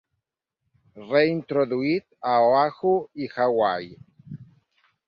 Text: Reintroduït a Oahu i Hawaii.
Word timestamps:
Reintroduït 1.11 2.07
a 2.33 2.35
Oahu 2.49 2.95
i 3.27 3.31
Hawaii. 3.37 3.97